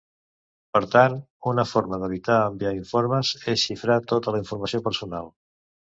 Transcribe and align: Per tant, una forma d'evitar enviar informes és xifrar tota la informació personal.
Per 0.75 0.79
tant, 0.93 1.17
una 1.51 1.65
forma 1.73 1.99
d'evitar 2.03 2.37
enviar 2.47 2.73
informes 2.79 3.35
és 3.55 3.67
xifrar 3.67 3.99
tota 4.13 4.37
la 4.37 4.43
informació 4.45 4.83
personal. 4.89 5.35